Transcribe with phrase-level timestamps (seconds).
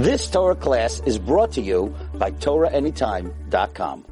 [0.00, 4.06] This Torah class is brought to you by TorahAnytime.com.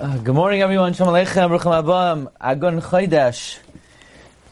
[0.00, 0.92] Uh, good morning, everyone.
[0.92, 3.58] Shalom Aleichem, Baruch Abam, Agun Chodesh.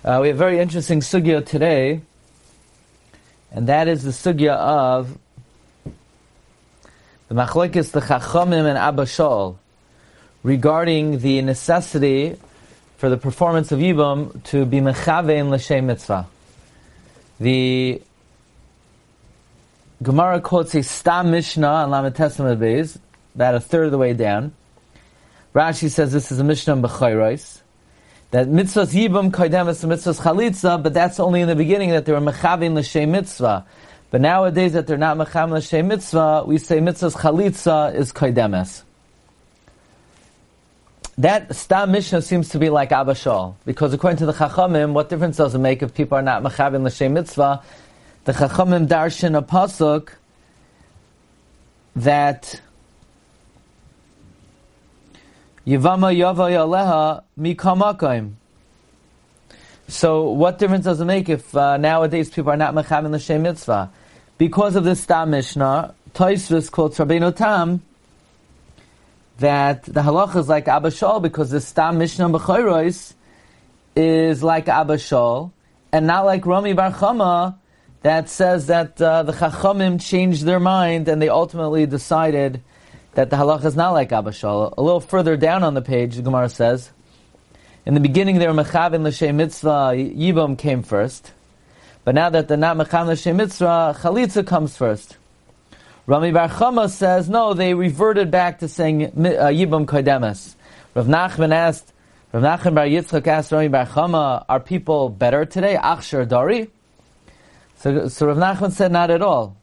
[0.04, 2.00] Uh, we have a very interesting sugya today,
[3.52, 5.16] and that is the sugya of
[7.28, 9.56] the machlekes, the Chachamim and Abba Shaul,
[10.42, 12.34] regarding the necessity
[12.96, 16.26] for the performance of Yibam to be mechavein l'shem mitzvah.
[17.38, 18.02] The
[20.02, 22.98] Gemara quotes a Stam Mishnah on Lamed Tes Amud Beis,
[23.34, 24.52] about a third of the way down.
[25.54, 27.62] Rashi says this is a Mishnah in Bechayros,
[28.30, 32.12] that mitzvahs Yibam kaidemis and mitzvahs chalitza, but that's only in the beginning that they
[32.12, 33.64] were mechavein l'shem mitzvah.
[34.10, 38.82] But nowadays that they're not mecham l'shem mitzvah, we say mitzvahs chalitza is kaidemis.
[41.16, 45.38] That Stam Mishnah seems to be like Abashal, because according to the Chachamim, what difference
[45.38, 47.62] does it make if people are not mechavim l'shem mitzvah?
[48.26, 50.08] The Chachamim darshan a pasuk
[51.94, 52.60] that
[55.64, 58.32] Yivama Yava Yaleha Mikamakim.
[59.86, 63.92] So, what difference does it make if uh, nowadays people are not mechavim l'shem mitzvah?
[64.38, 67.80] Because of this Stam Mishnah, Toisvis quotes Rabbeinu Tam
[69.38, 73.14] that the halacha is like Abba Shaul because the Stam Mishnah B'chayros
[73.94, 75.52] is like Abba Shaul
[75.92, 77.58] and not like Rami Bar Chama
[78.02, 82.62] that says that uh, the Chachamim changed their mind and they ultimately decided
[83.14, 84.74] that the halacha is not like Abba Shaul.
[84.76, 86.90] A little further down on the page, the Gemara says,
[87.84, 91.32] in the beginning they were Mechavin L'Shem Mitzvah, Yibam came first.
[92.04, 95.16] But now that they're not Mechavin L'Shem Mitzvah, Chalitza comes first.
[96.06, 100.54] Rami Bar Chama says, no, they reverted back to saying uh, Yibam Kodemes.
[100.94, 101.92] Rav Nachman asked,
[102.32, 105.76] Rav Nachman Bar Yitzchak asked Rami Bar Chama, are people better today?
[105.76, 106.70] Achshar Dari?
[107.76, 109.56] So, so Rav Nachman said, not at all.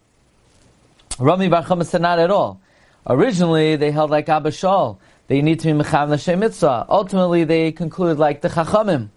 [1.19, 2.59] Rami Bar Chama said, not at all.
[3.05, 4.97] Originally, they held like Abba Shaul.
[5.27, 6.85] They need to be Mechav Nashem Mitzvah.
[6.89, 9.09] Ultimately, they concluded like the Chachamim.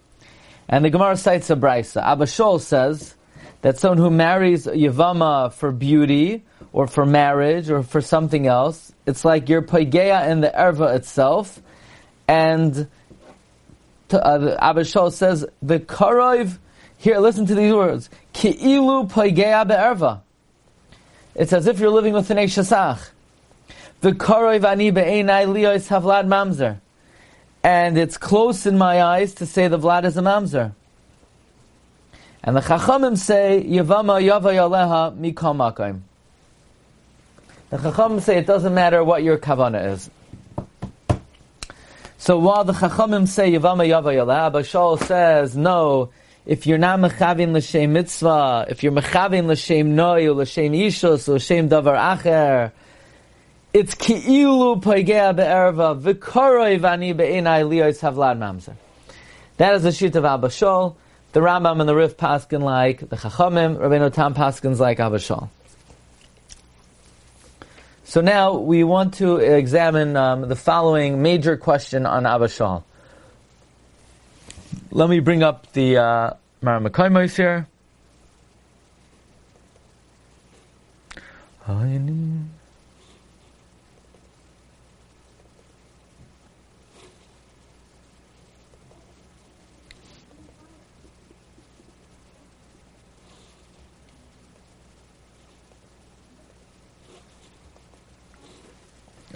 [0.69, 2.03] And the Gemara cites a brisa.
[2.03, 3.15] Abba Shaul says
[3.62, 6.42] that someone who marries Yavama for beauty,
[6.76, 8.92] or for marriage or for something else.
[9.06, 11.62] It's like you're poigeya in the erva itself,
[12.28, 12.87] and
[14.10, 16.59] to, uh, Abba Shaul says the karov.
[16.98, 20.20] Here, listen to these words: ki'ilu poigeya be'erva.
[21.34, 23.10] It's as if you're living with an eshasach.
[24.00, 26.80] The karov ani be'enai liyos havlad mamzer,
[27.62, 30.72] and it's close in my eyes to say the vlad is a mamzer.
[32.42, 36.03] And the chachamim say yavama yava yaleha mikol makom.
[37.68, 40.08] The Chachamim say it doesn't matter what your kavana is.
[42.16, 46.10] So while the Chachamim say Yavama Yava Yaleha, Shaul says no.
[46.47, 51.69] If you're not mechavin l'shem mitzvah, if you're mechavin l'shem noy, or l'shem ishus, l'shem
[51.69, 52.71] davar acher,
[53.75, 58.77] it's ki'ilu paigea be'erva v'koroi vani be'enai liyos havlad mamzer.
[59.57, 60.95] That is the sheet of Abba Shaul.
[61.33, 63.78] The Rambam and the Rif Paskin like the Chachamim.
[63.78, 65.49] Rabbeinu Tam Paskins like Abba Shaul.
[68.05, 72.49] So now we want to examine um, the following major question on Abba.
[74.91, 76.31] Let me bring up the uh,
[76.62, 77.69] Maramakoimos here.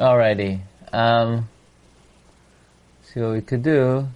[0.01, 0.61] Alrighty.
[0.95, 1.47] Um,
[3.03, 4.09] see what we could do.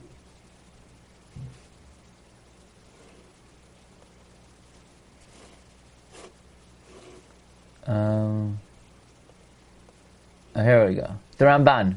[7.87, 8.59] Um,
[10.57, 11.11] oh, here we go.
[11.39, 11.97] The Ramban.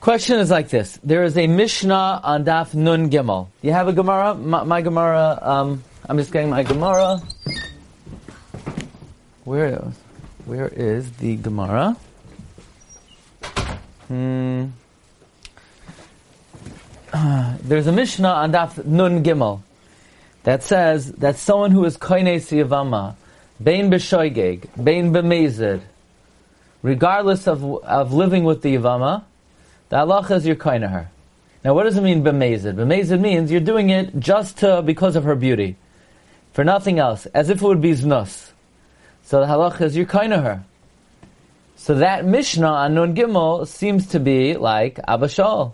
[0.00, 1.00] Question is like this.
[1.02, 3.48] There is a Mishnah on Daf Nun Gimel.
[3.60, 4.34] Do you have a Gemara?
[4.34, 7.20] My, my Gemara, um, I'm just getting my Gemara.
[9.44, 9.94] Where is
[10.44, 11.96] where is the Gemara?
[14.06, 14.66] Hmm.
[17.62, 19.60] There's a Mishnah on Daf Nun Gimel
[20.44, 23.16] that says that someone who is koine siyavama,
[23.62, 25.80] bein b'shoigeg, bein b'mezid,
[26.82, 29.24] regardless of of living with the yavama,
[29.88, 31.08] the halacha is you're koine her.
[31.64, 32.74] Now, what does it mean b'mezid?
[32.74, 35.76] B'mezid means you're doing it just to, because of her beauty,
[36.52, 38.50] for nothing else, as if it would be znus.
[39.24, 40.64] So the halacha is you're kind of her.
[41.76, 45.72] So that Mishnah on Nun Gimel seems to be like Abba Shaul.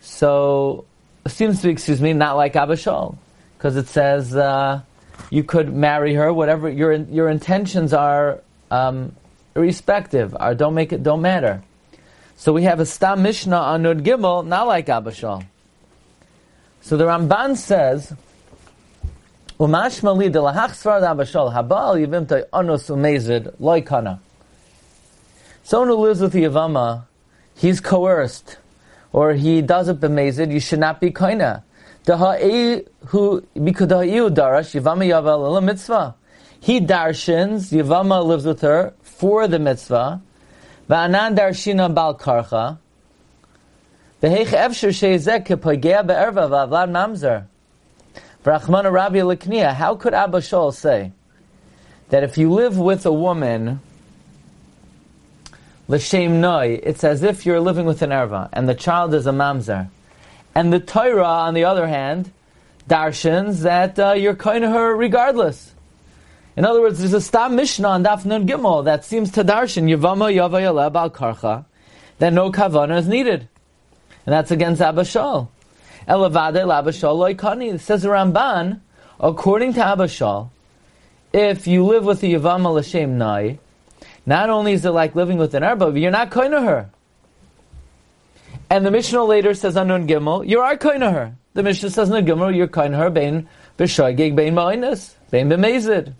[0.00, 0.84] So,
[1.26, 3.16] seems to be, excuse me, not like Abba Shaul.
[3.56, 4.82] Because it says, uh,
[5.30, 9.14] you could marry her, whatever your your intentions are, um,
[9.56, 11.62] irrespective, or don't make it don't matter.
[12.36, 15.44] So we have a Stam Mishnah on Nud Gimel, not like Abashal.
[16.80, 18.12] So the Ramban says,
[19.58, 24.18] "Umashmali de lahach svar Abashal habal yivimtay anos umezid loikana."
[25.62, 27.04] Someone who lives with the Yavama,
[27.54, 28.56] he's coerced,
[29.12, 31.62] or he does it bemezid, you should not be kaina.
[35.64, 36.14] Mitzvah.
[36.60, 40.20] He darshins, Yavama lives with her for the mitzvah.
[40.88, 42.78] Va'anan darshina bal karcha.
[44.22, 47.46] V'heich efsher sheizek kepagea be'erva v'avlad mamzer.
[48.44, 51.12] V'rachmana Rabbi Lekniya, how could Abba Shol say
[52.10, 53.80] that if you live with a woman,
[55.88, 59.32] l'shem noi, it's as if you're living with an erva, and the child is a
[59.32, 59.88] mamzer.
[60.54, 62.30] And the Torah, on the other hand,
[62.88, 65.72] darshans that uh, you're kind of her regardless.
[66.56, 69.84] In other words, there's a Stam Mishnah on Daf Nun Gimel that seems to darshan
[69.84, 71.64] Yavama Yavayaleh Bal Karcha
[72.18, 73.48] that no kavana is needed,
[74.26, 75.48] and that's against Abashal.
[76.06, 77.74] Elavade Labashal Loikani.
[77.74, 78.80] It says the Ramban,
[79.18, 80.50] according to Abashal,
[81.32, 83.58] if you live with the Yavama L'Shem Nai,
[84.26, 86.90] not only is it like living with an Arba, but you're not kind of her.
[88.72, 91.36] And the Mishnah later says on Nun Gimel, you are kind of her.
[91.52, 93.46] The Mishnah says on Gimel, you're kind of her, Bein
[93.76, 96.14] B'Shoigig, Bein Ma'inis, Bein B'Mezid.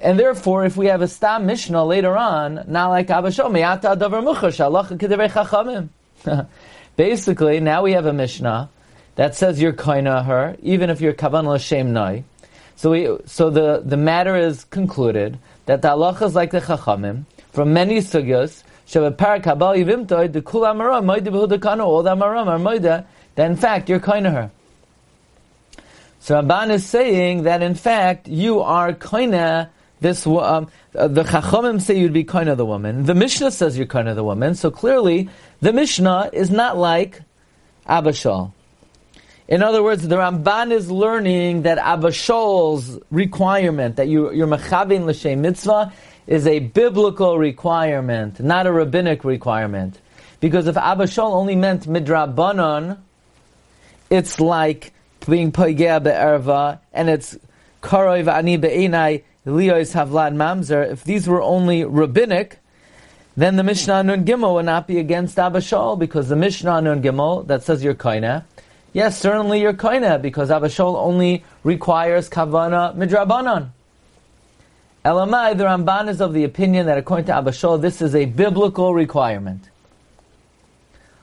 [0.00, 3.52] And therefore, if we have a Stam Mishnah later on, not like Abashom,
[6.96, 8.70] Basically, now we have a Mishnah
[9.16, 12.24] that says you're koina her, even if you're kavan l'shem nai.
[12.76, 17.26] So we, so the, the matter is concluded that the halacha is like the chachamim
[17.52, 18.62] from many sugyas.
[23.34, 24.50] That in fact you're koina her.
[26.20, 29.70] So Ramban is saying that in fact you are koina
[30.02, 33.04] this um, uh, the Chachamim say you'd be kind of the woman.
[33.04, 34.56] The Mishnah says you're kind of the woman.
[34.56, 35.30] So clearly,
[35.60, 37.22] the Mishnah is not like
[37.88, 38.52] Abashal.
[39.48, 45.40] In other words, the Ramban is learning that Abashal's requirement that you, you're mechavin l'shem
[45.40, 45.92] mitzvah
[46.26, 49.98] is a biblical requirement, not a rabbinic requirement.
[50.40, 52.98] Because if Abashal only meant midrabanon,
[54.10, 54.92] it's like
[55.28, 57.36] being poigea be'erva, and it's
[57.82, 62.58] karoi v'ani be'enai Leois Havlad Mamzer, if these were only rabbinic,
[63.36, 67.46] then the Mishnah Nun Gimel would not be against Abashol, because the Mishnah Nun Gimel
[67.48, 68.44] that says you're koina,
[68.92, 73.70] yes, certainly you're koina, because Abashol only requires kavana midrabanan.
[75.04, 78.94] Elamai, the Ramban is of the opinion that according to Abashol, this is a biblical
[78.94, 79.68] requirement.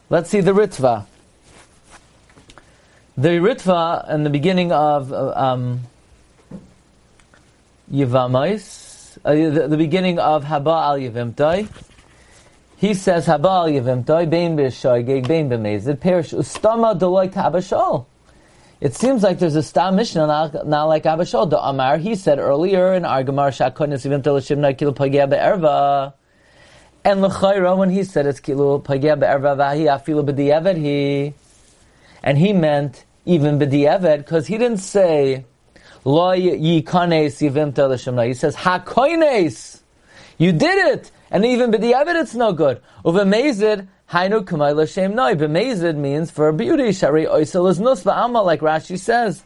[0.10, 1.06] Let's see the Ritva.
[3.18, 5.82] The Ritva in the beginning of um,
[7.90, 11.70] Yivamais, uh, the, the, beginning of Haba al Yivimtai.
[12.76, 18.06] He says Haba al Yivimtai, Bein B'Shoigeg, Bein B'Mezid, Perish Ustama Deloy Abashol.
[18.82, 21.50] It seems like there's a Stam Mishnah not, not like Abashol.
[21.50, 26.14] The Amar, he said earlier in Argamar Shakon Yivimtai L'Shimna Kilo Pagea Be'erva.
[27.04, 31.34] And L'chayra, when he said it's Kilo Pagea Be'erva Vahi Afilu B'Di'evet, he,
[32.24, 35.46] and he meant even B'Di'evet, because he didn't say,
[36.06, 38.28] Lo yikanes l'shemna.
[38.28, 39.82] He says, hakoines.
[40.38, 41.12] You did it!
[41.32, 42.82] And even b'di'avid it's no good.
[43.04, 45.36] Uvemezid, hainu kamay l'shem noi.
[45.36, 49.44] B'mezid means for beauty, shari oisel is nus v'amal, like Rashi says.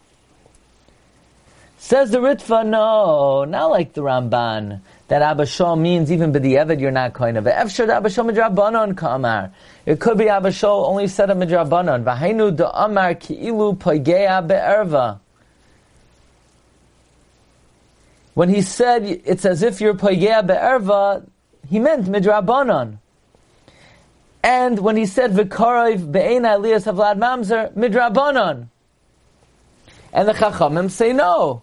[1.78, 4.80] Says the Ritva, no, not like the Ramban,
[5.10, 7.44] that Abashol means even b'di'evid you're not kind of.
[7.44, 9.52] Efshad Abashol midrabanon kamar.
[9.86, 12.06] It could be Abashol only said a midrabanon.
[12.06, 15.20] V'hainu da'amar ki'ilu pagea be'erva.
[18.34, 21.28] When he said it's as if you're payea be'erva,
[21.68, 23.00] he meant midrabanon.
[24.44, 28.68] And when he said v'karayv be'ena elias havlad mamzer, midrabanon.
[30.12, 31.62] And the chachamim say no.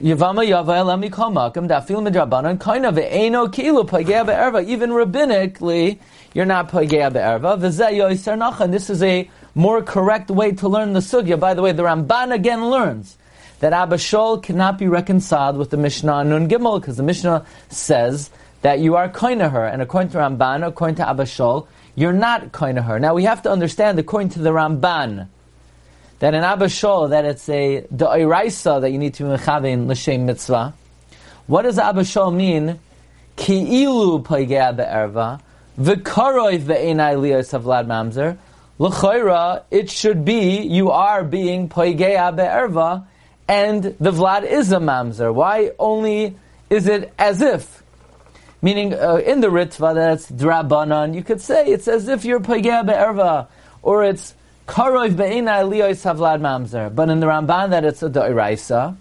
[0.00, 4.64] Yavama dafil midrabanon kaina ve'eno kilu pagea be'erva.
[4.66, 6.00] Even rabbinically,
[6.34, 7.56] you're not pagea be'erva.
[7.60, 8.72] Nachan.
[8.72, 11.38] This is a more correct way to learn the sugya.
[11.38, 13.18] By the way, the Ramban again learns
[13.60, 18.30] that Abashol cannot be reconciled with the Mishnah Nun Gimel, because the Mishnah says
[18.62, 22.84] that you are koina her, and according to Ramban, according to Abashol, you're not koina
[22.84, 22.98] her.
[22.98, 25.28] Now we have to understand, according to the Ramban,
[26.20, 30.74] that in Abashol, that it's a da'iraisa that you need to be mechavin l'shem mitzvah.
[31.46, 32.78] What does Abashol mean?
[33.36, 35.40] Ki'ilu paigea be'erva,
[35.78, 38.36] v'karoiv ve'enai mamzer,
[38.78, 43.06] l'chayra, it should be, you are being paigea be'erva,
[43.48, 45.32] and the Vlad is a mamzer.
[45.34, 46.36] Why only
[46.68, 47.82] is it as if?
[48.62, 52.84] Meaning, uh, in the Ritva, that's drabanan, you could say it's as if you're pagea
[52.84, 53.46] be'erva,
[53.82, 54.34] or it's
[54.68, 56.94] karov be'ina liyos havlad mamzer.
[56.94, 58.96] But in the Ramban, that it's a da'iraisa.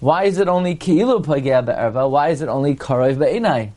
[0.00, 2.10] Why is it only ki'ilu pagea be'erva?
[2.10, 3.70] Why is it only karov be'inai?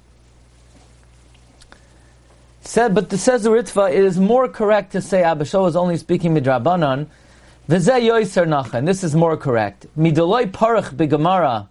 [2.62, 5.98] Said, but the says the Ritva, it is more correct to say Abishol is only
[5.98, 7.08] speaking midrabanan.
[7.68, 8.86] V'zeh yoiser nachen.
[8.86, 9.86] This is more correct.
[9.98, 11.68] Midoloi parach begamara.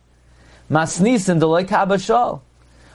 [0.70, 2.40] Masnisin doloi kabashol.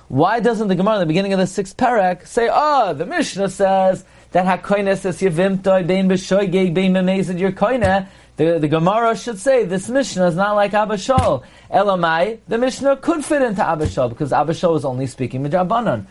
[0.07, 3.49] Why doesn't the Gemara in the beginning of the sixth parak say, oh, the Mishnah
[3.49, 8.07] says that hakoines says yevimtoi bein b'shoigeg bein b'mezid your koine.
[8.35, 11.43] The, the Gemara should say this Mishnah is not like Abishol.
[11.71, 16.05] Elamai, the Mishnah could fit into Abishol because Abishol is only speaking midrabanan.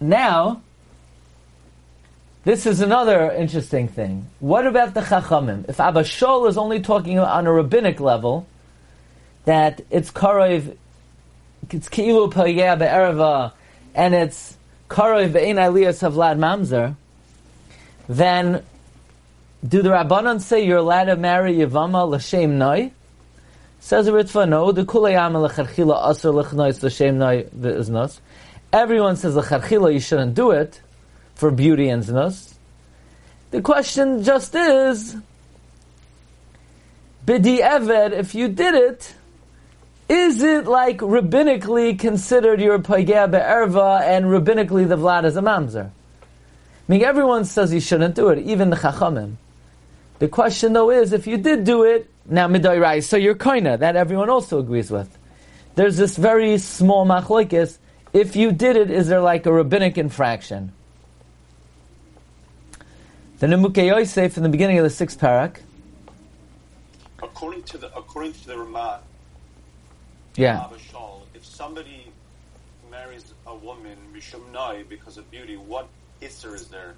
[0.00, 0.62] Now,
[2.44, 4.26] this is another interesting thing.
[4.40, 5.68] What about the Chachamim?
[5.68, 8.46] If Abashol is only talking on a rabbinic level,
[9.44, 10.76] that it's Karev,
[11.70, 13.52] it's Ki'ilu Payeh Be'erva,
[13.94, 14.56] and it's
[14.88, 16.96] Karev Be'ein Aliyas Havlad Mamzer,
[18.08, 18.62] then
[19.66, 22.92] do the Rabbanon say you're allowed to marry Yavama L'Shem Noi?
[23.80, 28.20] Says the Ritva, no, the Kulayam L'Charchila Asr L'Chnois L'Shem Noi V'Iznos.
[28.72, 30.80] Everyone says L'Charchila you shouldn't do it,
[31.38, 32.54] for beauty and znus.
[33.52, 35.16] The question just is,
[37.24, 39.14] bidi eved, if you did it,
[40.08, 45.86] is it like rabbinically considered your paigea be'erva and rabbinically the vlad is a mamzer?
[45.86, 49.36] I mean, everyone says you shouldn't do it, even the chachamim.
[50.18, 53.96] The question though is, if you did do it, now midai so you're koina, that
[53.96, 55.16] everyone also agrees with.
[55.74, 57.78] There's this very small machlokes.
[58.12, 60.72] If you did it, is there like a rabbinic infraction?
[63.38, 65.58] The Nimukei Yosef in the beginning of the sixth parak.
[67.22, 69.00] According to the according to the Ramah,
[70.36, 70.68] yeah.
[71.34, 72.06] If somebody
[72.90, 75.88] marries a woman mishum nai because of beauty, what
[76.20, 76.94] isser is there?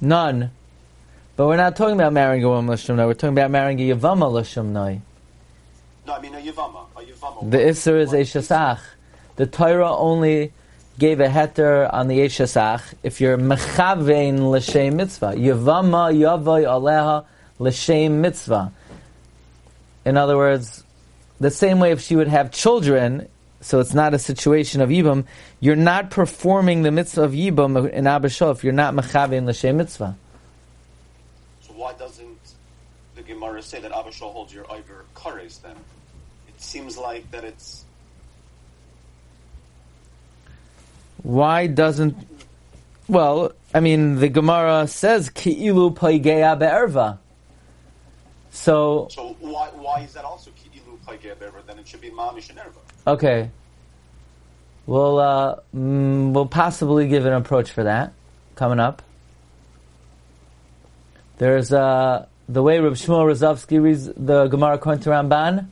[0.00, 0.50] None.
[1.36, 4.32] But we're not talking about marrying a woman l'shum We're talking about marrying a yavama
[4.32, 4.82] l'shum No,
[6.08, 6.86] I mean a yavama.
[6.96, 7.50] A yavama.
[7.50, 8.80] The isser is a shasach.
[9.36, 10.52] The Torah only
[10.98, 15.34] gave a heter on the Eshesach if you're mechavein l'shem mitzvah.
[15.34, 17.26] Yavama yavoy aleha
[17.58, 18.72] l'shem mitzvah.
[20.06, 20.84] In other words,
[21.40, 23.28] the same way if she would have children,
[23.60, 25.24] so it's not a situation of yibam,
[25.60, 30.16] you're not performing the mitzvah of yibam in Abishah if you're not mechavein l'shem mitzvah.
[31.60, 32.38] So why doesn't
[33.14, 35.76] the Gemara say that Abishah holds your Iver kares then?
[36.48, 37.86] It seems like that it's
[41.26, 42.16] Why doesn't?
[43.08, 47.18] Well, I mean, the Gemara says ki'ilu paigeya be'erva.
[48.52, 49.08] So.
[49.10, 50.52] So why why is that also
[51.06, 52.12] Then it should be.
[53.06, 53.50] Okay.
[54.86, 58.12] We'll uh, mm, we'll possibly give an approach for that
[58.54, 59.02] coming up.
[61.38, 65.66] There's uh, the way Reb Shmuel Rozovsky reads the Gemara according to Ramban,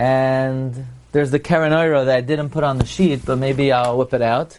[0.00, 3.96] and there's the Karen Oira that I didn't put on the sheet, but maybe I'll
[3.96, 4.58] whip it out.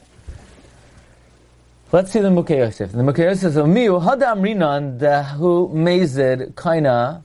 [1.92, 2.92] Let's see the Mukhe Yosef.
[2.92, 5.00] The Mukhe Yosef says, "Miu hadam rinan
[5.38, 7.24] who mazed kaina."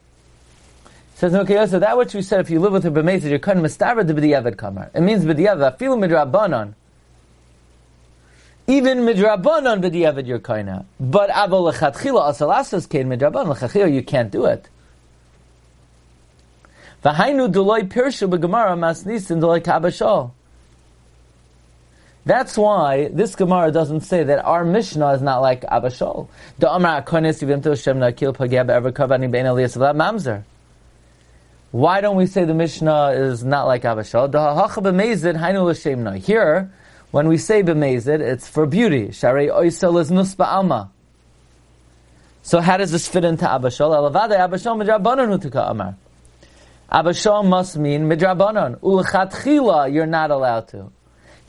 [1.14, 3.58] Says Mukhe so that which we said, if you live with her b'mezid, you're kind
[3.58, 4.90] of mistaver to b'diavad kamar.
[4.94, 5.78] It means b'diavad.
[5.78, 6.74] Afilu midrabanan.
[8.66, 10.84] Even midrabanan b'diavad you're kaina.
[10.98, 14.68] But abol lechatchila asalasas kain midrabanan lechatchila you can't do it.
[17.04, 20.32] V'hainu doloi pirshu b'gemara masnisin doloi kabashol.
[22.26, 26.28] That's why this Gemara doesn't say that our Mishnah is not like Abashol.
[26.58, 30.44] The Amar Akonis Yivim Shem Nakil Pagab Ever Kavani Ben Elias Mamzer.
[31.74, 34.14] Why don't we say the Mishnah is not like L'Shem
[36.14, 36.70] Here,
[37.10, 39.08] when we say B'Mezid, it's for beauty.
[39.08, 40.92] Sharei Oisel is Nusba Alma.
[42.44, 43.90] So how does this fit into Abashol?
[43.90, 45.96] Alavade Abashol Midrabanan Hutika Amar.
[46.92, 48.78] Abashal must mean midrabanon.
[48.78, 50.92] Ulchatchila, you're not allowed to.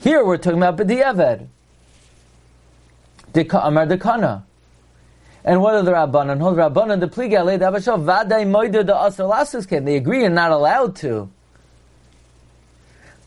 [0.00, 1.46] Here we're talking about b'di'eved.
[3.32, 4.42] Dika amar dekana.
[5.46, 6.40] And what are the rabbanon?
[6.40, 9.84] Hold rabbanon the pliga leid abashal vaday moida the asalasus came.
[9.84, 11.30] They agree you're not allowed to.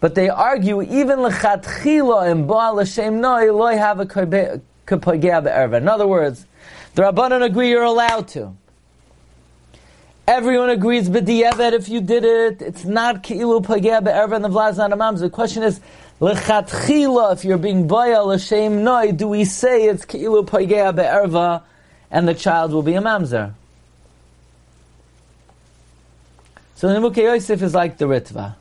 [0.01, 4.61] But they argue even lechatchila and baal l'shem noi loy have a kapagea
[5.43, 5.77] be'erva.
[5.77, 6.45] In other words,
[6.95, 8.53] the rabbanon agree you're allowed to.
[10.27, 12.61] Everyone agrees b'di'evet if you did it.
[12.61, 15.79] It's not ki'ilu pagea be'erva and the vlad not a The question is,
[16.19, 21.63] lechatchila, if you're being baya l'shem noi, do we say it's ki'ilu pagea be'erva
[22.11, 23.53] and the child will be a mamzer?
[26.75, 28.55] So the Nimukei Yosef is like the Ritva.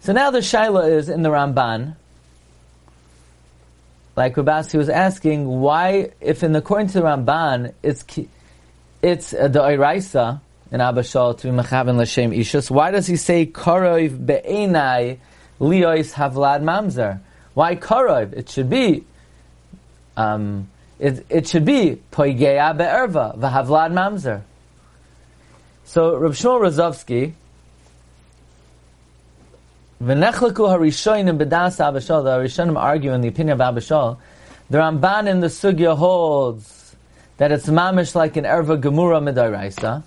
[0.00, 1.94] So now the Shaila is in the Ramban.
[4.16, 8.04] Like Rabasi was asking, why, if in according to the Ramban, it's
[9.02, 10.40] it's uh, the Iraisa
[10.70, 15.18] in Abba Shaul to be Mechaven L'Shem Ishus, why does he say Karov Be'enai
[15.60, 17.20] Liois Havlad Mamzer?
[17.54, 18.32] Why Karov?
[18.32, 19.04] It should be
[20.16, 24.42] um, it, it should be Poigeya Be'erva V'Havlad Mamzer.
[25.84, 27.32] So Rav Shmuel Rozovsky,
[30.02, 34.18] V'nechleku harishonim b'das Abishol, the Harishonim argue in the opinion of Abishol,
[34.70, 36.94] the Ramban in the Sugya holds
[37.38, 40.04] that it's mamish like an erva gemura midairaisa,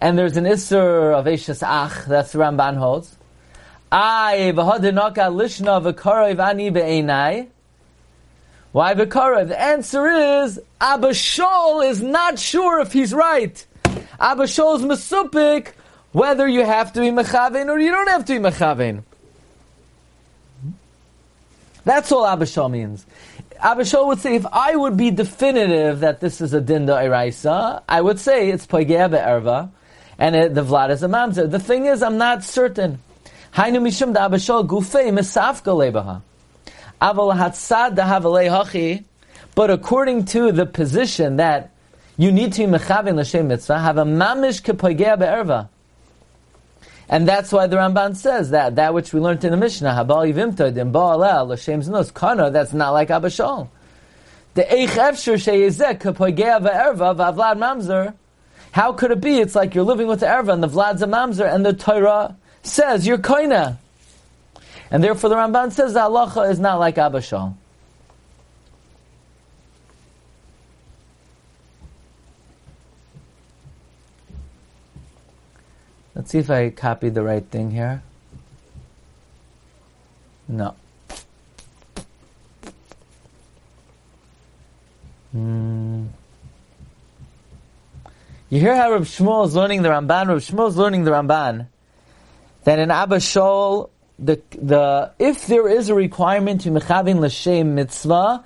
[0.00, 3.16] and there's an isser of Eishas Ach, that's the Ramban holds.
[3.92, 7.48] Ay, v'hodinaka lishna v'karoi v'ani be'enai.
[8.74, 9.46] Why v'karoi?
[9.46, 13.64] The answer is, Abishol is not sure if he's right.
[14.18, 15.68] Abba Shol's Mesupik,
[16.10, 19.04] whether you have to be Mechaven or you don't have to be Mechaven.
[21.84, 23.06] That's all Abba Shol means.
[23.60, 27.80] Abba Shol would say, if I would be definitive that this is a Dinda Eraisa,
[27.88, 29.70] I would say it's Poigea Be'erva,
[30.18, 31.48] and it, the Vlad is a Mamzer.
[31.48, 32.98] The thing is, I'm not certain.
[33.54, 36.22] Hainu Mishum da Abba Shol Gufei Mesafka Lebaha.
[39.54, 41.70] But according to the position that
[42.16, 45.68] you need to be mechavin l'shem mitzvah, have a mamish kepoigea be'erva.
[47.08, 50.32] And that's why the Ramban says that, that which we learned in the Mishnah, habal
[50.32, 53.68] yivimtod in ba'alel l'shem znos kana, that's not like Abba Shaul.
[54.54, 58.14] The eich efshir sheyezek kepoigea be'erva v'avlad mamzer.
[58.72, 59.40] How could it be?
[59.40, 62.34] It's like you're living with the erva and the vlad's a mamzer and the Torah
[62.62, 63.76] says you're koina.
[64.94, 67.18] And therefore the Ramban says the halacha is not like Abba
[76.14, 78.04] Let's see if I copied the right thing here.
[80.46, 80.76] No.
[85.32, 86.04] Hmm.
[88.48, 90.28] You hear how Rav Shmuel is learning the Ramban?
[90.28, 91.66] Rav Shmuel is learning the Ramban
[92.62, 93.16] that in Abba
[94.18, 98.44] the, the, if there is a requirement to Mechavin L'Shem Mitzvah,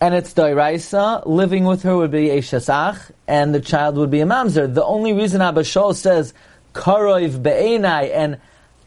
[0.00, 4.20] and it's Dairaisa, living with her would be a Shasach, and the child would be
[4.20, 4.72] a Mamzer.
[4.72, 6.34] The only reason Abba Shol says
[6.74, 8.38] karoiv be'enai and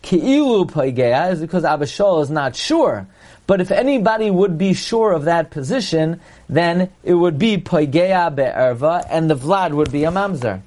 [0.04, 3.08] ki'ilu paigeya is because Abishol is not sure.
[3.48, 6.20] But if anybody would be sure of that position,
[6.50, 10.62] then it would be paigeya be'erva and the vlad would be a mamzer.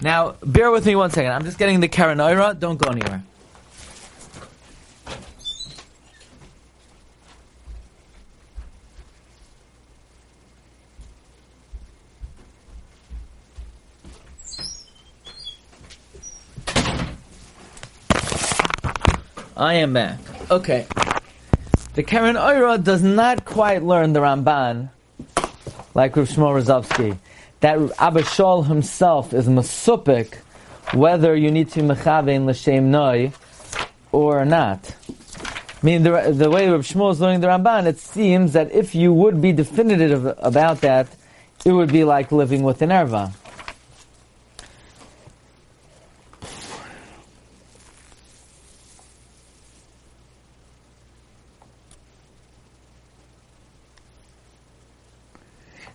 [0.00, 1.32] Now, bear with me one second.
[1.32, 2.58] I'm just getting the Karen Oira.
[2.58, 3.22] Don't go anywhere.
[19.56, 20.18] I am back.
[20.50, 20.86] Okay.
[21.94, 24.88] The Karen Oira does not quite learn the Ramban
[25.94, 27.18] like Rav Shmuel Rozovsky.
[27.60, 30.38] That Abba Shaul himself is masupik
[30.94, 33.32] whether you need to mechavein l'shem noi
[34.10, 34.94] or not.
[35.08, 38.94] I mean, the, the way Rav Shmuel is learning the Ramban, it seems that if
[38.94, 41.08] you would be definitive about that,
[41.64, 43.32] it would be like living with an erva.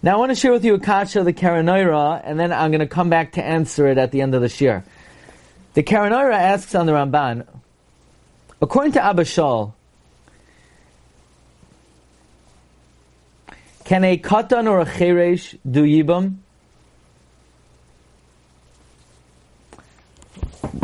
[0.07, 2.53] Now I want to share with you a kasha of the Karen Oira, and then
[2.53, 4.85] I'm going to come back to answer it at the end of the shir.
[5.73, 7.45] The Karen Oira asks on the Ramban,
[8.61, 9.73] according to Abba Shaul,
[13.83, 16.37] can a katan or a cheresh do yibam?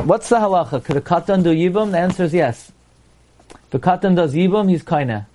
[0.03, 0.83] What's the halacha?
[0.83, 1.91] Could a katan do yibam?
[1.91, 2.73] The answer is yes.
[3.69, 5.27] If a katan does yibam, he's kaina.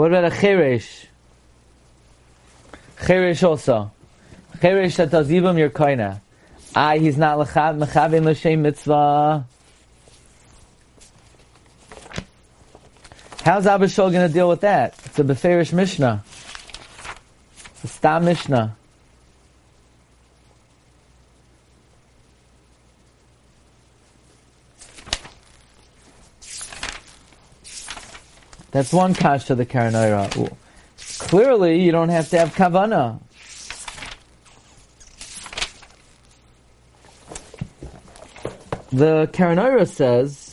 [0.00, 1.04] What about a cheresh?
[3.00, 3.92] Cheresh also.
[4.56, 6.22] Cheresh that does yibam your koina.
[6.74, 9.44] Ah, he's not mechavin l'shem mitzvah.
[13.42, 14.98] How's Abishol going to deal with that?
[15.04, 16.24] It's a beferish mishnah.
[17.74, 18.78] It's a stam mishnah.
[28.70, 30.56] That's one kash to the Karen Oira.
[31.18, 33.20] Clearly, you don't have to have kavana.
[38.92, 40.49] The Karen Oira says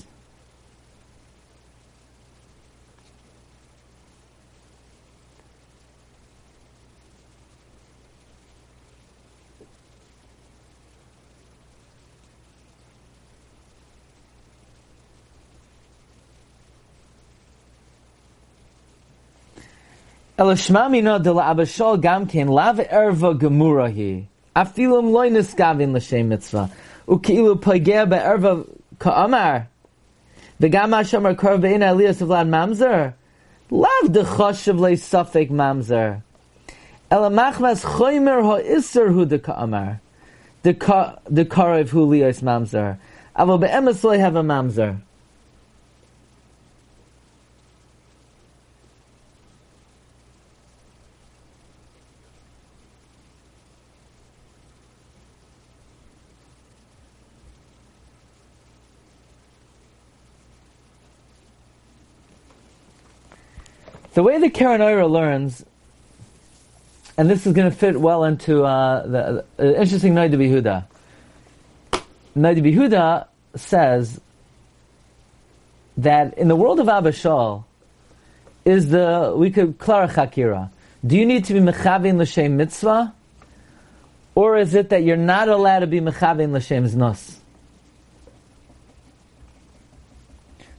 [20.38, 24.28] Elashmamina de la Abashol gamken lav erva gemurahi.
[24.56, 26.70] Afilum loy niskavin l'shem mitzvah.
[27.08, 28.64] Ukilu pagea be'erva
[29.00, 29.66] ka'amar.
[30.62, 33.16] V'gam ha'shamar kor ve'in aliyas of lad mamzer.
[33.72, 36.22] Lav de choshev le safek mamzer.
[37.10, 40.00] Ela machmas choymer ha'isser hu de ka'amar.
[40.62, 43.00] De karev hu liyas mamzer.
[43.36, 45.02] Avo be'emes loy have a mamzer.
[64.18, 65.64] The way the Karen Oira learns,
[67.20, 70.86] and this is going to fit well into uh, the uh, interesting Noida Behuda.
[72.36, 74.20] Noida Behuda says
[75.98, 77.66] that in the world of Abishal,
[78.66, 80.72] is the we could chakira.
[81.06, 83.14] Do you need to be mechavin l'shem mitzvah,
[84.34, 87.36] or is it that you're not allowed to be mechavin l'shem znos?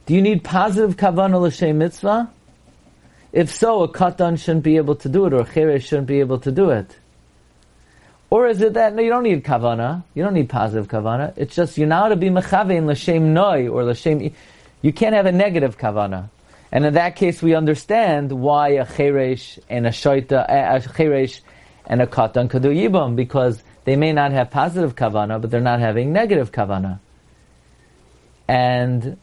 [0.07, 2.33] Do you need positive kavanah l'shem mitzvah?
[3.31, 6.19] If so, a katan shouldn't be able to do it, or a cheresh shouldn't be
[6.19, 6.97] able to do it.
[8.31, 11.33] Or is it that no, you don't need kavana, you don't need positive kavana.
[11.35, 14.33] It's just you're now to be mechavein l'shem noi or l'shem.
[14.81, 16.29] You can't have a negative kavana,
[16.71, 21.41] and in that case, we understand why a cheresh and a shaita, a cheresh
[21.85, 25.61] and a katan could do yibam because they may not have positive kavana, but they're
[25.61, 26.99] not having negative kavana.
[28.47, 29.17] And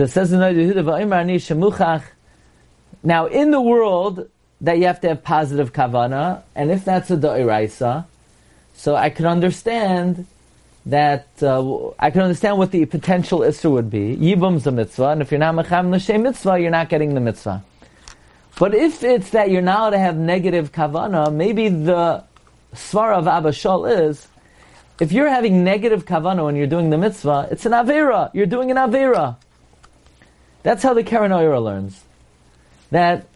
[0.00, 2.02] So it says in the
[3.02, 4.30] Now, in the world,
[4.62, 8.06] that you have to have positive kavana, and if that's a da'iraisa,
[8.72, 10.26] so I can understand
[10.86, 14.16] that uh, I can understand what the potential isra would be.
[14.16, 17.62] Yibum's a mitzvah, and if you're not mecham l'shem mitzvah, you're not getting the mitzvah.
[18.58, 22.24] But if it's that you're now to have negative kavana, maybe the
[22.72, 23.50] svara of Abba
[23.90, 24.28] is,
[24.98, 28.30] if you're having negative kavana when you're doing the mitzvah, it's an avera.
[28.32, 29.36] You're doing an avera.
[30.62, 32.02] That's how the Karen Oira learns.
[32.90, 33.26] That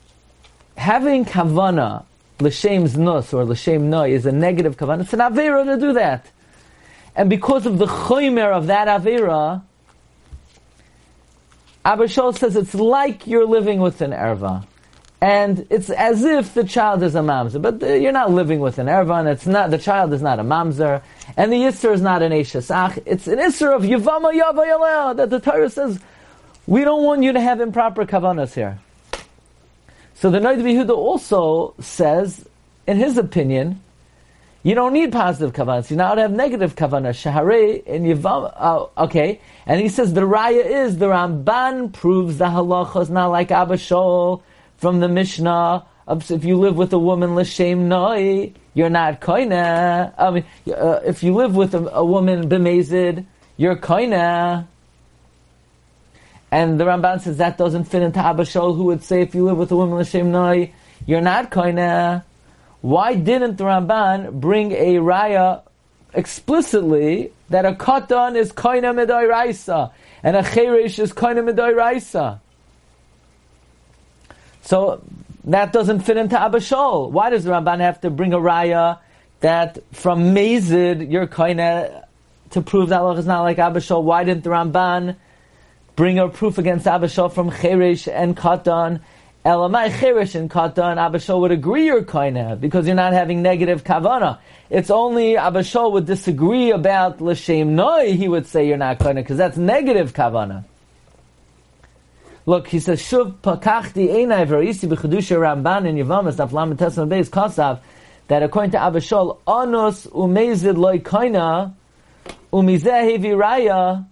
[0.76, 2.04] having kavana,
[2.40, 5.02] l'shem nus or l'shem noi, is a negative kavana.
[5.02, 6.30] It's an avera to do that.
[7.16, 9.62] And because of the choimer of that avera,
[11.84, 14.66] Abba Shol says it's like you're living with an erva.
[15.20, 18.78] And it's as if the child is a mamzer, but uh, you're not living with
[18.78, 21.02] an erva, and it's not the child is not a mamzer,
[21.36, 23.02] and the yisr is not an eshesach.
[23.06, 25.98] It's an isser of yivama yava that the Torah says
[26.66, 28.78] we don't want you to have improper kavanas here.
[30.14, 32.48] So the Noid Behuda also says,
[32.86, 33.80] in his opinion,
[34.62, 35.90] you don't need positive kavanas.
[35.90, 37.20] You now have negative kavanas.
[37.20, 38.50] Shahare in Yivam.
[38.56, 43.26] Uh, okay, and he says the raya is the Ramban proves the halacha is not
[43.26, 44.40] like Abba Shol
[44.78, 45.84] from the Mishnah.
[46.08, 50.14] If you live with a woman l'shem noi, you're not koina.
[50.16, 53.26] I mean, uh, if you live with a, a woman b'mezid,
[53.58, 54.66] you're koina.
[56.54, 59.44] And the Ramban says that doesn't fit into Abba Shol, who would say if you
[59.44, 60.72] live with a woman l'shem noi,
[61.04, 62.22] you're not koina.
[62.80, 65.62] Why didn't the Ramban bring a raya
[66.12, 69.90] explicitly that a katan is koina medai raisa
[70.22, 72.40] and a cheresh is koina medai raisa?
[74.62, 75.02] So
[75.46, 77.10] that doesn't fit into Abba Shol.
[77.10, 79.00] Why does the Ramban have to bring a raya
[79.40, 82.04] that from Mazid you're koina
[82.50, 84.04] to prove that Allah is not like Abba Shol?
[84.04, 85.16] Why didn't the Ramban
[85.96, 89.00] bring a proof against Abishal from Cheresh and Katan.
[89.44, 94.38] Elamai Cheresh and Katan, Abishal would agree you're koina because you're not having negative kavana.
[94.70, 98.12] It's only Abishal would disagree about l'shem noi.
[98.12, 100.64] He would say you're not koina because that's negative kavana.
[102.46, 107.08] Look, he says shuv pakachti einai v'ra'isi b'chedusha Ramban and Yavamas daf lamed tes amud
[107.08, 107.80] beis kasav
[108.28, 111.74] that according to Abishal anos umezid loy koina
[112.52, 114.06] umizeh raya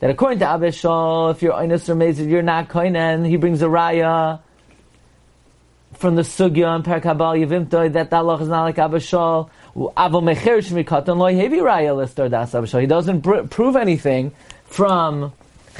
[0.00, 3.26] that according to Abishal, if you're Einis or Mezid, you're not Koinen.
[3.26, 4.40] He brings a raya
[5.94, 9.50] from the Sugya and Perkabal Yavimtoi that the Allah is not like Abishal.
[12.80, 14.32] He doesn't pr- prove anything
[14.66, 15.32] from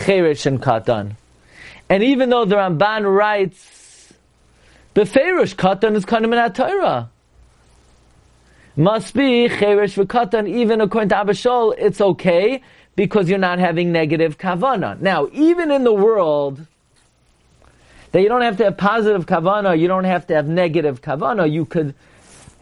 [0.05, 1.13] Cherish and Katan.
[1.89, 4.13] And even though the Ramban writes,
[4.95, 7.11] Beferish Katan is Kanim in Torah.
[8.77, 12.63] Must be Cherish Katan, even according to Abishal, it's okay
[12.99, 15.01] because you're not having negative kavana.
[15.01, 16.67] Now, even in the world
[18.11, 21.49] that you don't have to have positive kavana, you don't have to have negative kavana,
[21.49, 21.95] you could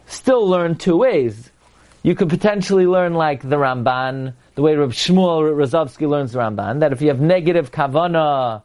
[0.05, 1.49] still learn two ways.
[2.03, 6.81] You could potentially learn like the Ramban the way Reb Shmuel Rozovsky learns the Ramban,
[6.81, 8.61] that if you have negative kavana,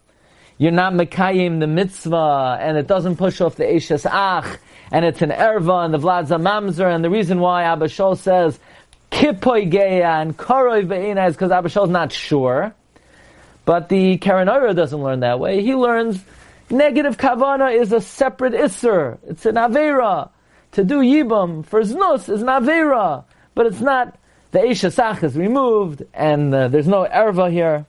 [0.58, 4.58] you're not mekayim the mitzvah, and it doesn't push off the Eishes Ach,
[4.90, 8.58] and it's an erva, and the Vlad Zamamzer, and the reason why Abba Shol says,
[9.12, 12.74] Kippoi Geya and Koroi Ve'ina is because Abba Shol's not sure.
[13.64, 15.62] But the Karen doesn't learn that way.
[15.62, 16.20] He learns
[16.70, 19.18] negative kavana is a separate isser.
[19.28, 20.30] It's an avera.
[20.72, 23.24] To do yibam for znus is an avera.
[23.54, 24.18] But it's not,
[24.50, 27.84] the Eishasach is removed, and uh, there's no erva here.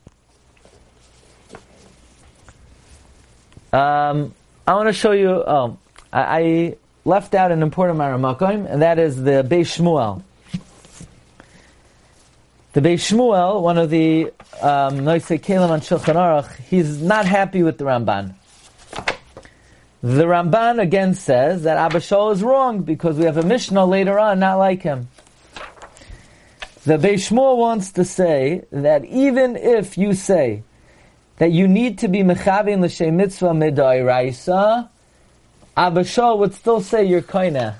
[3.71, 4.35] Um,
[4.67, 5.77] I want to show you, oh,
[6.11, 10.21] I, I left out an important Maramakim, and that is the Beis Shmuel.
[12.73, 17.61] The Beis Shmuel, one of the um, Noisei Kelim on Shulchan Aruch, he's not happy
[17.61, 18.33] with the Ramban.
[20.01, 24.17] The Ramban again says that Abba Shaul is wrong because we have a Mishnah later
[24.17, 25.07] on not like him.
[26.85, 30.63] The Beis Shmuel wants to say that even if you say
[31.37, 33.53] that you need to be mechavin l'shem mitzvah
[34.03, 34.89] raisa,
[35.77, 37.75] Abba Shaul would still say you're koineh.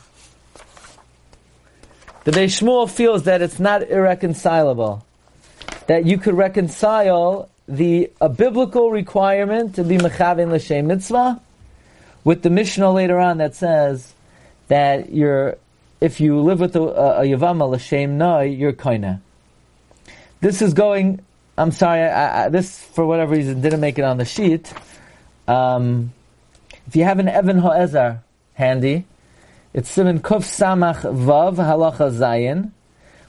[2.24, 5.06] The Beis Shmuel feels that it's not irreconcilable.
[5.88, 11.42] That you could reconcile the a biblical requirement to be mechavin l'shem mitzvah
[12.24, 14.14] with the Mishnah later on that says
[14.68, 15.58] that you're
[16.00, 19.22] if you live with a, a, a yavama l'shem noi, you're koina.
[20.42, 21.22] This is going.
[21.58, 22.02] I'm sorry.
[22.02, 24.74] I, I, this for whatever reason didn't make it on the sheet.
[25.48, 26.14] Um,
[26.88, 29.06] if you have an Even Ha'ezar handy,
[29.74, 32.72] it's Siman Kuf Samach Vav Halacha Zayin,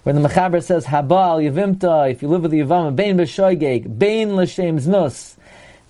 [0.03, 2.11] where the Mechaber says Habal Yavimta.
[2.11, 5.37] If you live with the Yavama, Bein b'Shoigeg, Bein l'Shem Znus,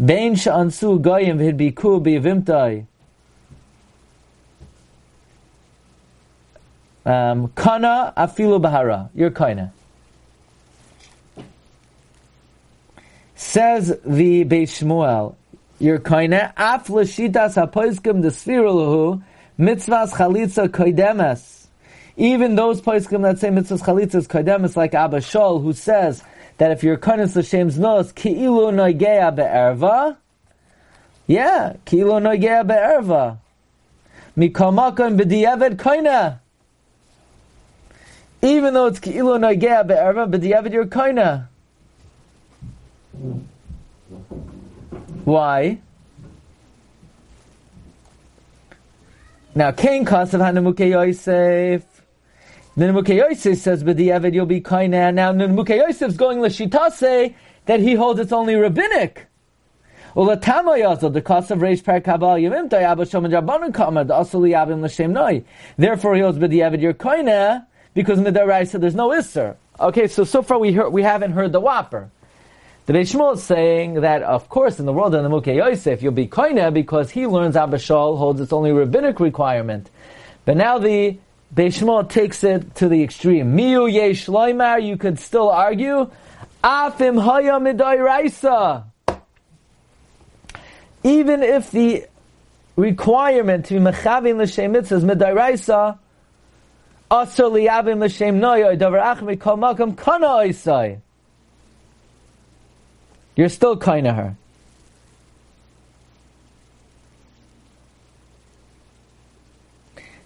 [0.05, 2.87] Bein Sha'ansu Goyim V'Hidbiku B'Yavimta.
[7.07, 9.11] Um, kana afilu bahara.
[9.15, 9.73] You're kana.
[13.35, 15.35] Says the Beis Shmuel,
[15.81, 19.23] you're kana af l'shitas hapoiskim desfirulahu
[19.59, 21.67] mitzvahs chalitza koidemes.
[22.17, 26.23] Even those poskim that say mitzvahs chalitza is koidemes, like Abba Shol, who says
[26.59, 30.17] that if you're koines l'shem nos ki'ilu noigea be'erva,
[31.27, 33.39] yeah, ki'ilu noigea be'erva.
[34.37, 36.41] Mikomakon b'di'evet koina.
[38.43, 41.49] Even though it's ki'ilu noigea be'erva, b'di'evet you're koina.
[45.25, 45.79] Why?
[49.57, 51.85] Now, Cain Kasav Hanamuke Yosef.
[52.77, 55.15] The Nimukei Yosef says, Evid you'll be kaina.
[55.15, 55.31] Now,
[55.77, 56.41] Yosef is going
[56.93, 57.37] say
[57.67, 59.29] that he holds it's only rabbinic.
[60.17, 60.73] Therefore, he
[66.21, 69.55] holds, Evid you're kaina, because Midarai said there's no Isser.
[69.79, 72.11] Okay, so so far we heard, we haven't heard the Whopper.
[72.87, 76.03] The Beis Shmuel is saying that, of course, in the world of the Mukhe Yosef,
[76.03, 79.89] you'll be koine because he learns Abba Shaul holds its only rabbinic requirement.
[80.45, 81.17] But now the
[81.55, 83.57] Beis Shmuel takes it to the extreme.
[83.57, 86.11] Miu yesh loimar, you could still argue,
[86.63, 87.59] afim haya
[88.05, 88.85] raisa.
[91.03, 92.05] Even if the
[92.77, 95.99] requirement to be mechavim l'shem mitzvahs midairaisa,
[97.11, 101.01] asur liyavim l'shem noyoy, davar achmi kol makam kana oisai.
[103.37, 104.37] You're still kind of her.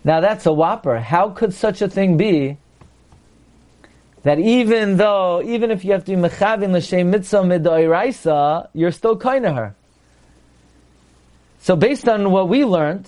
[0.04, 1.00] Now that's a whopper.
[1.00, 2.56] How could such a thing be
[4.22, 9.16] that even though, even if you have to be mechavin l'shem mitzvah midoiraisa, you're still
[9.16, 9.74] kind of her?
[11.60, 13.06] So based on what we learned,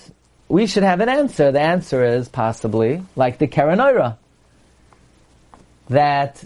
[0.48, 1.52] we should have an answer.
[1.52, 4.16] The answer is possibly like the Karen Oira.
[5.88, 6.44] That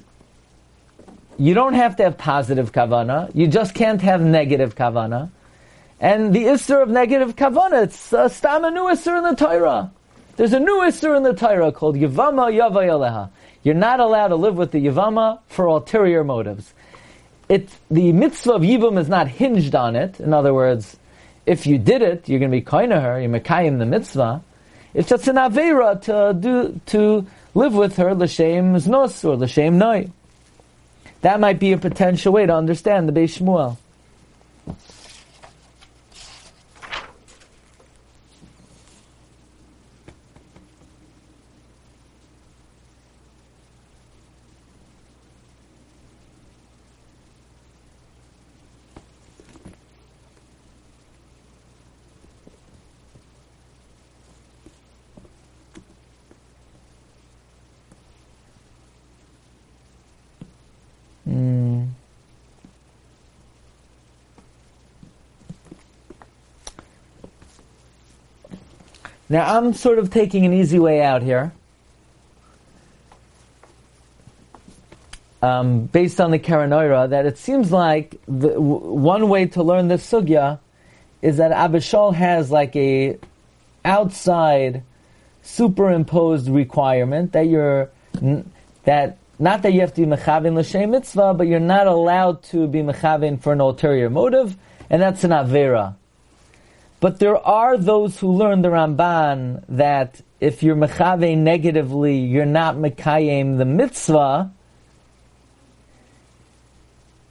[1.39, 3.31] you don't have to have positive kavana.
[3.35, 5.31] You just can't have negative kavana.
[6.01, 9.91] And the isser of negative kavana, it's uh, stam a new isser in the Torah.
[10.37, 13.31] There's a new isser in the Torah called Yavama Yavayaleha.
[13.63, 16.75] You're not allowed to live with the Yavama for ulterior motives.
[17.49, 20.19] It, the mitzvah of Yivam is not hinged on it.
[20.19, 20.97] In other words,
[21.47, 24.43] if you did it, you're going to be kind her, you're Mekayim the mitzvah.
[24.95, 30.11] It's just an Avera to do, to live with her, L'Shem Znos, or L'Shem Noi.
[31.25, 33.79] That might be a potential way to understand the Beis Shmuel.
[69.29, 71.53] Now I'm sort of taking an easy way out here.
[75.43, 79.63] Um, based on the Karen Oira, that it seems like the, w- one way to
[79.63, 80.59] learn this sugya
[81.21, 83.19] is that Abba Shaul has like a
[83.85, 84.83] outside
[85.43, 87.91] superimposed requirement that you're
[88.85, 92.67] that not that you have to be mechavin l'shem mitzvah, but you're not allowed to
[92.67, 94.57] be mechavin for an ulterior motive,
[94.89, 95.97] and that's an avera.
[97.05, 102.77] But there are those who learn the Ramban that if you're mechavin negatively, you're not
[102.77, 104.51] mekayim the mitzvah,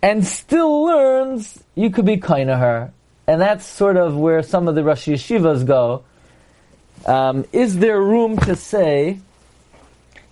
[0.04, 2.94] and still learns you could be koneh her,
[3.26, 6.04] and that's sort of where some of the Rosh Yeshivas go.
[7.08, 9.22] Um, is there room to say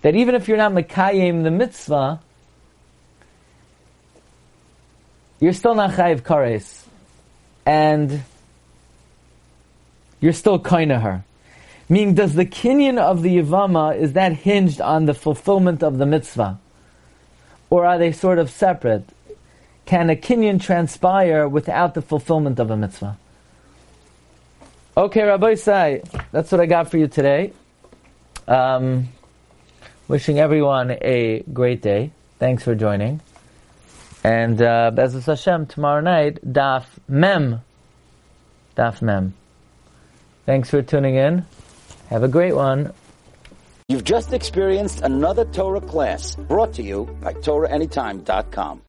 [0.03, 2.21] that even if you're not Mekayim the mitzvah,
[5.39, 6.83] you're still not Chayiv Kares,
[7.65, 8.21] and
[10.21, 11.25] you're still koneh her?
[11.89, 16.05] Meaning, does the kinyan of the Yavama, is that hinged on the fulfillment of the
[16.05, 16.57] mitzvah?
[17.69, 19.03] Or are they sort of separate?
[19.85, 23.17] Can a kinyan transpire without the fulfillment of a mitzvah?
[24.95, 27.51] Okay, Rabbosai, that's what I got for you today.
[28.47, 29.09] Um,
[30.07, 32.11] wishing everyone a great day.
[32.39, 33.21] Thanks for joining.
[34.23, 37.61] And uh, B'ezras Hashem, tomorrow night, Daf Mem.
[38.77, 39.33] Daf Mem.
[40.45, 41.45] Thanks for tuning in.
[42.09, 42.93] Have a great one.
[43.87, 48.79] You've just experienced another Torah class brought to you by TorahAnytime.com.